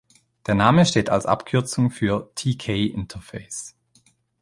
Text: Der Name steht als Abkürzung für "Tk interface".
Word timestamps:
Der 0.47 0.55
Name 0.55 0.87
steht 0.87 1.11
als 1.11 1.27
Abkürzung 1.27 1.91
für 1.91 2.31
"Tk 2.33 2.69
interface". 2.91 3.75